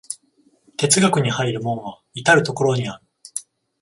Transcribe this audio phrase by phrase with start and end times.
[0.77, 3.03] 哲学に入る門は到る処にある。